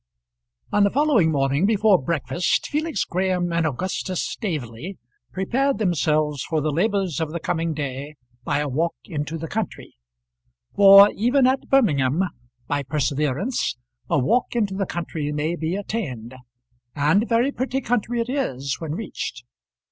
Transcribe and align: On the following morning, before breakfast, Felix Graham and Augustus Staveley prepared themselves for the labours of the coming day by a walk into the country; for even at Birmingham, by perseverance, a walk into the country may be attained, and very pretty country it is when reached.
On 0.71 0.83
the 0.83 0.89
following 0.89 1.31
morning, 1.31 1.67
before 1.67 2.01
breakfast, 2.01 2.65
Felix 2.65 3.03
Graham 3.03 3.53
and 3.53 3.67
Augustus 3.67 4.23
Staveley 4.23 4.97
prepared 5.31 5.77
themselves 5.77 6.41
for 6.43 6.59
the 6.59 6.71
labours 6.71 7.19
of 7.19 7.31
the 7.31 7.39
coming 7.39 7.75
day 7.75 8.15
by 8.43 8.57
a 8.57 8.67
walk 8.67 8.95
into 9.05 9.37
the 9.37 9.47
country; 9.47 9.93
for 10.75 11.11
even 11.15 11.45
at 11.45 11.69
Birmingham, 11.69 12.23
by 12.65 12.81
perseverance, 12.81 13.77
a 14.09 14.17
walk 14.17 14.55
into 14.55 14.73
the 14.73 14.87
country 14.87 15.31
may 15.31 15.55
be 15.55 15.75
attained, 15.75 16.33
and 16.95 17.29
very 17.29 17.51
pretty 17.51 17.79
country 17.79 18.21
it 18.21 18.27
is 18.27 18.77
when 18.79 18.93
reached. 18.95 19.43